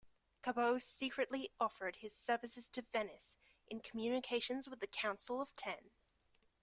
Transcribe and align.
Cabot 0.41 0.81
secretly 0.81 1.51
offered 1.59 1.97
his 1.97 2.15
services 2.15 2.67
to 2.69 2.81
Venice 2.81 3.35
in 3.67 3.81
communications 3.81 4.67
with 4.67 4.79
the 4.79 4.87
Council 4.87 5.39
of 5.39 5.55
Ten. 5.55 5.91